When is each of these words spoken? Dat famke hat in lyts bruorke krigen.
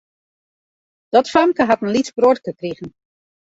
Dat 1.13 1.29
famke 1.33 1.63
hat 1.67 1.81
in 1.83 1.93
lyts 1.93 2.11
bruorke 2.17 2.51
krigen. 2.59 2.89